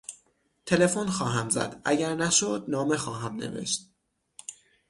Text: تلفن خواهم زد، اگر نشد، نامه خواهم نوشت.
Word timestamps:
تلفن 0.65 1.05
خواهم 1.07 1.49
زد، 1.49 1.81
اگر 1.85 2.15
نشد، 2.15 2.65
نامه 2.67 2.97
خواهم 2.97 3.35
نوشت. 3.35 3.91